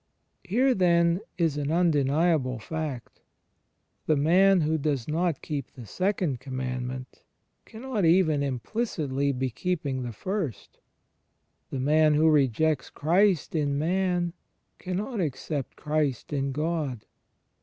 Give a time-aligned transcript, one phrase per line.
[0.43, 3.21] Here then is an imdeniable fact.
[4.07, 7.21] The man who does not keep the Second Commandment
[7.65, 10.79] cannot even implicitly be keeping the First:
[11.69, 14.33] the man who rejects Christ in man
[14.79, 17.05] cannot accept Christ in God.